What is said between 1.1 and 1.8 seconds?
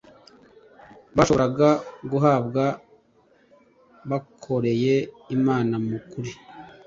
bashoboraga